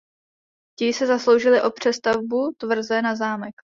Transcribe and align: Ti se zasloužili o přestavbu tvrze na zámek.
Ti 0.79 0.93
se 0.93 1.05
zasloužili 1.07 1.61
o 1.61 1.71
přestavbu 1.71 2.53
tvrze 2.57 3.01
na 3.01 3.15
zámek. 3.15 3.55